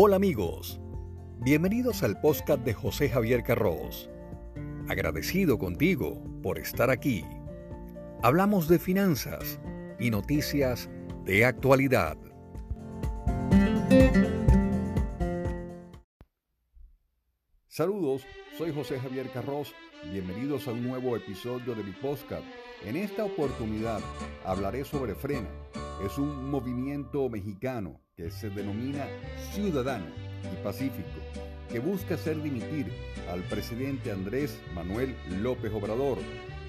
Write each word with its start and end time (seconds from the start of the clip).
Hola 0.00 0.14
amigos, 0.14 0.80
bienvenidos 1.40 2.04
al 2.04 2.20
podcast 2.20 2.62
de 2.64 2.72
José 2.72 3.08
Javier 3.08 3.42
Carros. 3.42 4.08
Agradecido 4.88 5.58
contigo 5.58 6.22
por 6.40 6.60
estar 6.60 6.88
aquí. 6.88 7.24
Hablamos 8.22 8.68
de 8.68 8.78
finanzas 8.78 9.60
y 9.98 10.10
noticias 10.10 10.88
de 11.24 11.44
actualidad. 11.44 12.16
Saludos, 17.66 18.24
soy 18.56 18.72
José 18.72 19.00
Javier 19.00 19.28
Carros. 19.32 19.74
Bienvenidos 20.12 20.68
a 20.68 20.74
un 20.74 20.86
nuevo 20.86 21.16
episodio 21.16 21.74
de 21.74 21.82
mi 21.82 21.90
podcast. 21.90 22.44
En 22.84 22.94
esta 22.94 23.24
oportunidad 23.24 23.98
hablaré 24.44 24.84
sobre 24.84 25.16
Frena. 25.16 25.50
Es 26.06 26.18
un 26.18 26.48
movimiento 26.48 27.28
mexicano 27.28 28.00
que 28.18 28.32
se 28.32 28.50
denomina 28.50 29.06
ciudadano 29.54 30.06
y 30.42 30.64
pacífico, 30.64 31.20
que 31.70 31.78
busca 31.78 32.16
hacer 32.16 32.42
dimitir 32.42 32.92
al 33.30 33.42
presidente 33.44 34.10
Andrés 34.10 34.58
Manuel 34.74 35.14
López 35.40 35.72
Obrador 35.72 36.18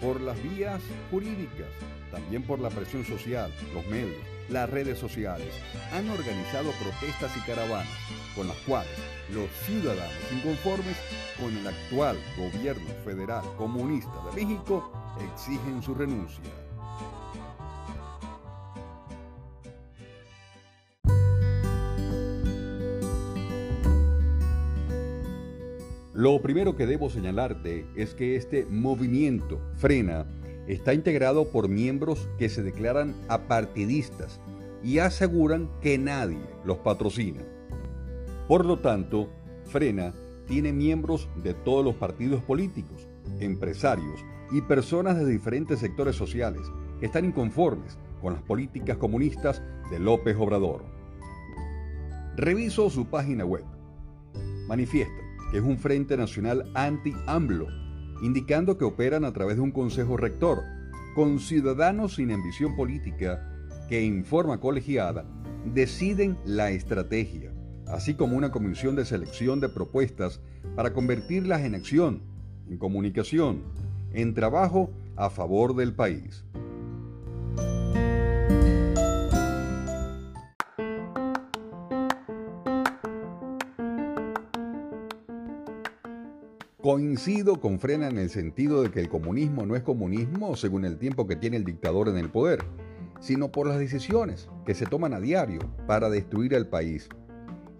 por 0.00 0.20
las 0.20 0.36
vías 0.42 0.82
jurídicas, 1.08 1.68
también 2.10 2.42
por 2.42 2.58
la 2.58 2.68
presión 2.68 3.04
social, 3.04 3.52
los 3.72 3.86
medios, 3.86 4.18
las 4.48 4.68
redes 4.68 4.98
sociales. 4.98 5.54
Han 5.92 6.10
organizado 6.10 6.72
protestas 6.82 7.36
y 7.36 7.40
caravanas 7.42 7.96
con 8.34 8.48
las 8.48 8.56
cuales 8.66 8.90
los 9.32 9.48
ciudadanos 9.64 10.32
inconformes 10.32 10.96
con 11.40 11.56
el 11.56 11.64
actual 11.64 12.18
gobierno 12.36 12.90
federal 13.04 13.44
comunista 13.56 14.10
de 14.34 14.44
México 14.44 14.90
exigen 15.32 15.80
su 15.80 15.94
renuncia. 15.94 16.65
Lo 26.16 26.40
primero 26.40 26.76
que 26.76 26.86
debo 26.86 27.10
señalarte 27.10 27.84
es 27.94 28.14
que 28.14 28.36
este 28.36 28.64
movimiento 28.64 29.60
frena 29.74 30.24
está 30.66 30.94
integrado 30.94 31.50
por 31.50 31.68
miembros 31.68 32.26
que 32.38 32.48
se 32.48 32.62
declaran 32.62 33.14
apartidistas 33.28 34.40
y 34.82 34.98
aseguran 34.98 35.68
que 35.82 35.98
nadie 35.98 36.40
los 36.64 36.78
patrocina. 36.78 37.42
Por 38.48 38.64
lo 38.64 38.78
tanto, 38.78 39.28
Frena 39.66 40.14
tiene 40.46 40.72
miembros 40.72 41.28
de 41.42 41.52
todos 41.52 41.84
los 41.84 41.96
partidos 41.96 42.42
políticos, 42.42 43.06
empresarios 43.38 44.24
y 44.52 44.62
personas 44.62 45.18
de 45.18 45.26
diferentes 45.26 45.80
sectores 45.80 46.16
sociales 46.16 46.62
que 46.98 47.06
están 47.06 47.26
inconformes 47.26 47.98
con 48.22 48.32
las 48.32 48.42
políticas 48.42 48.96
comunistas 48.96 49.62
de 49.90 49.98
López 49.98 50.34
Obrador. 50.38 50.82
Reviso 52.36 52.88
su 52.88 53.04
página 53.04 53.44
web. 53.44 53.64
Manifiesta 54.66 55.25
es 55.56 55.62
un 55.62 55.78
Frente 55.78 56.16
Nacional 56.16 56.70
anti-AMLO, 56.74 57.68
indicando 58.22 58.76
que 58.76 58.84
operan 58.84 59.24
a 59.24 59.32
través 59.32 59.56
de 59.56 59.62
un 59.62 59.72
Consejo 59.72 60.16
Rector, 60.16 60.62
con 61.14 61.38
ciudadanos 61.38 62.16
sin 62.16 62.30
ambición 62.30 62.76
política 62.76 63.50
que 63.88 64.04
en 64.04 64.24
forma 64.24 64.60
colegiada 64.60 65.24
deciden 65.72 66.36
la 66.44 66.70
estrategia, 66.70 67.52
así 67.86 68.14
como 68.14 68.36
una 68.36 68.50
comisión 68.50 68.96
de 68.96 69.06
selección 69.06 69.60
de 69.60 69.68
propuestas 69.68 70.40
para 70.74 70.92
convertirlas 70.92 71.62
en 71.62 71.74
acción, 71.74 72.22
en 72.68 72.76
comunicación, 72.76 73.62
en 74.12 74.34
trabajo 74.34 74.90
a 75.16 75.30
favor 75.30 75.74
del 75.74 75.94
país. 75.94 76.44
Coincido 86.86 87.58
con 87.58 87.80
Frena 87.80 88.06
en 88.06 88.16
el 88.16 88.30
sentido 88.30 88.80
de 88.80 88.92
que 88.92 89.00
el 89.00 89.08
comunismo 89.08 89.66
no 89.66 89.74
es 89.74 89.82
comunismo 89.82 90.54
según 90.54 90.84
el 90.84 90.98
tiempo 90.98 91.26
que 91.26 91.34
tiene 91.34 91.56
el 91.56 91.64
dictador 91.64 92.06
en 92.06 92.16
el 92.16 92.30
poder, 92.30 92.60
sino 93.18 93.50
por 93.50 93.66
las 93.66 93.80
decisiones 93.80 94.48
que 94.64 94.72
se 94.72 94.86
toman 94.86 95.12
a 95.12 95.18
diario 95.18 95.58
para 95.88 96.08
destruir 96.08 96.54
al 96.54 96.68
país. 96.68 97.08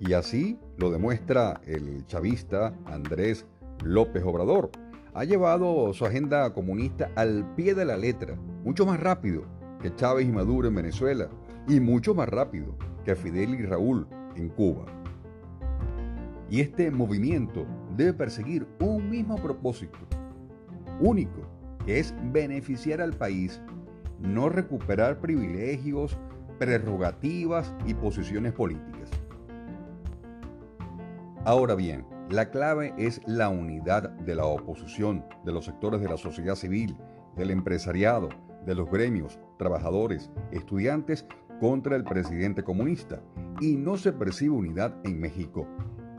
Y 0.01 0.15
así 0.15 0.59
lo 0.77 0.91
demuestra 0.91 1.61
el 1.67 2.05
chavista 2.07 2.75
Andrés 2.85 3.47
López 3.85 4.25
Obrador. 4.25 4.73
Ha 5.15 5.23
llevado 5.23 5.93
su 5.93 6.05
agenda 6.05 6.53
comunista 6.53 7.09
al 7.15 7.55
pie 7.55 7.77
de 7.77 7.85
la 7.85 7.97
letra, 7.97 8.35
mucho 8.65 8.87
más 8.87 8.99
rápido 8.99 9.45
que 9.81 9.95
Chávez 9.95 10.27
y 10.27 10.33
Maduro 10.33 10.67
en 10.67 10.75
Venezuela 10.75 11.29
y 11.69 11.79
mucho 11.79 12.13
más 12.13 12.29
rápido 12.29 12.77
que 13.05 13.15
Fidel 13.15 13.55
y 13.55 13.67
Raúl 13.67 14.09
en 14.35 14.49
Cuba. 14.49 14.85
Y 16.51 16.61
este 16.61 16.91
movimiento 16.91 17.67
debe 17.97 18.13
perseguir 18.13 18.67
un 18.81 19.09
mismo 19.09 19.37
propósito, 19.37 19.99
único, 21.01 21.43
que 21.85 21.99
es 21.99 22.15
beneficiar 22.33 23.01
al 23.01 23.13
país, 23.13 23.61
no 24.21 24.49
recuperar 24.49 25.21
privilegios, 25.21 26.19
prerrogativas 26.59 27.75
y 27.87 27.95
posiciones 27.95 28.53
políticas. 28.53 29.11
Ahora 31.45 31.75
bien, 31.75 32.05
la 32.29 32.51
clave 32.51 32.93
es 32.99 33.21
la 33.27 33.49
unidad 33.49 34.11
de 34.11 34.35
la 34.35 34.45
oposición, 34.47 35.25
de 35.45 35.53
los 35.53 35.65
sectores 35.65 36.01
de 36.01 36.09
la 36.09 36.17
sociedad 36.17 36.57
civil, 36.57 36.97
del 37.37 37.51
empresariado, 37.51 38.31
de 38.65 38.75
los 38.75 38.91
gremios, 38.91 39.39
trabajadores, 39.59 40.31
estudiantes 40.51 41.25
contra 41.61 41.95
el 41.95 42.03
presidente 42.03 42.65
comunista. 42.65 43.23
Y 43.61 43.77
no 43.77 43.97
se 43.97 44.13
percibe 44.13 44.57
unidad 44.57 44.95
en 45.05 45.21
México 45.21 45.69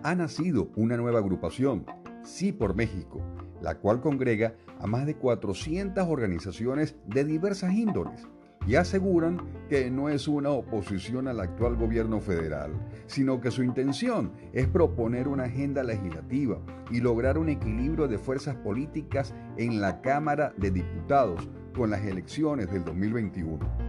ha 0.08 0.16
nacido 0.16 0.70
una 0.78 0.96
nueva 0.96 1.20
agrupación, 1.20 1.86
Sí 2.24 2.54
por 2.54 2.76
México, 2.76 3.22
la 3.62 3.76
cual 3.76 4.00
congrega 4.00 4.56
a 4.80 4.88
más 4.88 5.06
de 5.06 5.16
400 5.16 6.08
organizaciones 6.08 6.96
de 7.08 7.26
diversas 7.26 7.74
índoles 7.74 8.26
y 8.66 8.76
aseguran 8.76 9.42
que 9.68 9.92
no 9.92 10.08
es 10.08 10.30
una 10.30 10.52
oposición 10.52 11.28
al 11.28 11.42
actual 11.42 11.76
gobierno 11.76 12.22
federal, 12.22 12.72
sino 13.08 13.42
que 13.42 13.52
su 13.52 13.64
intención 13.64 14.32
es 14.54 14.68
proponer 14.68 15.28
una 15.28 15.44
agenda 15.44 15.84
legislativa 15.84 16.58
y 16.90 17.02
lograr 17.02 17.38
un 17.38 17.50
equilibrio 17.50 18.08
de 18.08 18.18
fuerzas 18.18 18.56
políticas 18.56 19.34
en 19.58 19.82
la 19.82 20.00
Cámara 20.00 20.54
de 20.56 20.72
Diputados 20.72 21.50
con 21.76 21.90
las 21.90 22.06
elecciones 22.06 22.72
del 22.72 22.86
2021. 22.86 23.87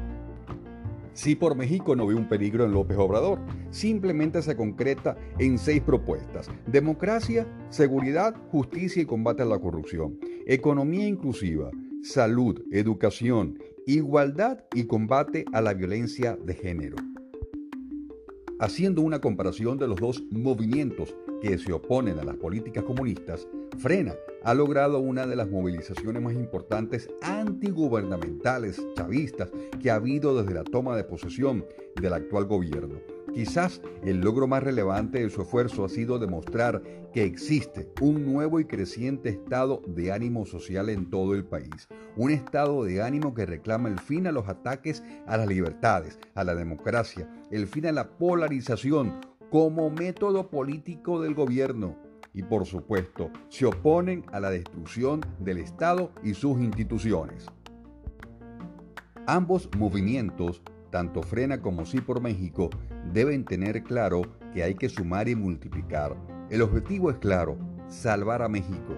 Sí 1.18 1.34
por 1.34 1.56
México 1.56 1.96
no 1.96 2.06
ve 2.06 2.14
un 2.14 2.28
peligro 2.28 2.64
en 2.64 2.70
López 2.70 2.96
Obrador. 2.96 3.40
Simplemente 3.72 4.40
se 4.40 4.54
concreta 4.54 5.16
en 5.40 5.58
seis 5.58 5.82
propuestas. 5.82 6.48
Democracia, 6.68 7.44
seguridad, 7.70 8.36
justicia 8.52 9.02
y 9.02 9.04
combate 9.04 9.42
a 9.42 9.46
la 9.46 9.58
corrupción. 9.58 10.16
Economía 10.46 11.08
inclusiva, 11.08 11.72
salud, 12.04 12.62
educación, 12.70 13.58
igualdad 13.84 14.60
y 14.72 14.84
combate 14.84 15.44
a 15.52 15.60
la 15.60 15.74
violencia 15.74 16.36
de 16.36 16.54
género. 16.54 16.94
Haciendo 18.60 19.02
una 19.02 19.20
comparación 19.20 19.76
de 19.76 19.88
los 19.88 19.98
dos 19.98 20.22
movimientos 20.30 21.16
que 21.42 21.58
se 21.58 21.72
oponen 21.72 22.20
a 22.20 22.24
las 22.24 22.36
políticas 22.36 22.84
comunistas, 22.84 23.48
Frena 23.76 24.14
ha 24.48 24.54
logrado 24.54 24.98
una 24.98 25.26
de 25.26 25.36
las 25.36 25.50
movilizaciones 25.50 26.22
más 26.22 26.32
importantes 26.32 27.10
antigubernamentales 27.20 28.82
chavistas 28.96 29.50
que 29.78 29.90
ha 29.90 29.96
habido 29.96 30.34
desde 30.40 30.54
la 30.54 30.64
toma 30.64 30.96
de 30.96 31.04
posesión 31.04 31.66
del 32.00 32.14
actual 32.14 32.46
gobierno. 32.46 32.98
Quizás 33.34 33.82
el 34.02 34.22
logro 34.22 34.46
más 34.46 34.62
relevante 34.62 35.22
de 35.22 35.28
su 35.28 35.42
esfuerzo 35.42 35.84
ha 35.84 35.90
sido 35.90 36.18
demostrar 36.18 36.82
que 37.12 37.24
existe 37.24 37.92
un 38.00 38.24
nuevo 38.24 38.58
y 38.58 38.64
creciente 38.64 39.28
estado 39.28 39.82
de 39.86 40.12
ánimo 40.12 40.46
social 40.46 40.88
en 40.88 41.10
todo 41.10 41.34
el 41.34 41.44
país. 41.44 41.86
Un 42.16 42.30
estado 42.30 42.84
de 42.84 43.02
ánimo 43.02 43.34
que 43.34 43.44
reclama 43.44 43.90
el 43.90 43.98
fin 43.98 44.26
a 44.26 44.32
los 44.32 44.48
ataques 44.48 45.04
a 45.26 45.36
las 45.36 45.46
libertades, 45.46 46.18
a 46.34 46.42
la 46.42 46.54
democracia, 46.54 47.28
el 47.50 47.66
fin 47.66 47.84
a 47.84 47.92
la 47.92 48.16
polarización 48.16 49.20
como 49.50 49.90
método 49.90 50.48
político 50.48 51.20
del 51.20 51.34
gobierno 51.34 52.07
y 52.38 52.42
por 52.44 52.64
supuesto 52.66 53.32
se 53.48 53.66
oponen 53.66 54.24
a 54.30 54.38
la 54.38 54.48
destrucción 54.48 55.20
del 55.40 55.58
Estado 55.58 56.12
y 56.22 56.34
sus 56.34 56.60
instituciones. 56.60 57.46
Ambos 59.26 59.68
movimientos, 59.76 60.62
tanto 60.90 61.24
Frena 61.24 61.60
como 61.60 61.84
Sí 61.84 62.00
por 62.00 62.20
México, 62.20 62.70
deben 63.12 63.44
tener 63.44 63.82
claro 63.82 64.22
que 64.54 64.62
hay 64.62 64.76
que 64.76 64.88
sumar 64.88 65.28
y 65.28 65.34
multiplicar. 65.34 66.16
El 66.48 66.62
objetivo 66.62 67.10
es 67.10 67.16
claro, 67.16 67.58
salvar 67.88 68.42
a 68.42 68.48
México. 68.48 68.94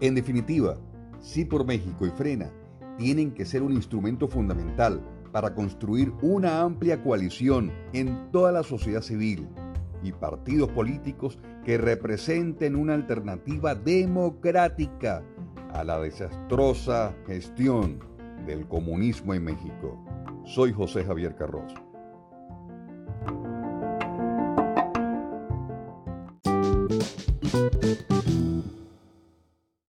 En 0.00 0.14
definitiva, 0.14 0.78
Sí 1.20 1.44
por 1.44 1.66
México 1.66 2.06
y 2.06 2.10
Frena 2.10 2.50
tienen 2.96 3.32
que 3.32 3.44
ser 3.44 3.62
un 3.62 3.74
instrumento 3.74 4.26
fundamental 4.26 5.02
para 5.32 5.54
construir 5.54 6.14
una 6.22 6.62
amplia 6.62 7.02
coalición 7.02 7.70
en 7.92 8.30
toda 8.32 8.52
la 8.52 8.62
sociedad 8.62 9.02
civil 9.02 9.46
y 10.06 10.12
partidos 10.12 10.70
políticos 10.70 11.38
que 11.64 11.78
representen 11.78 12.76
una 12.76 12.94
alternativa 12.94 13.74
democrática 13.74 15.22
a 15.72 15.84
la 15.84 16.00
desastrosa 16.00 17.14
gestión 17.26 17.98
del 18.46 18.66
comunismo 18.66 19.34
en 19.34 19.44
México. 19.44 19.98
Soy 20.44 20.72
José 20.72 21.04
Javier 21.04 21.34
Carros. 21.34 21.74